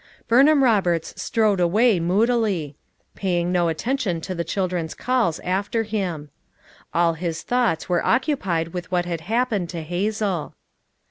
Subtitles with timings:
[0.27, 2.75] Burnham Roberts strode away moodily;
[3.13, 7.05] pay ing no attention to the children's calls after FOUR MOTHERS AT CHAUTAUQUA 343 him.
[7.05, 10.55] All his thoughts were occupied with what had happened to Hazel.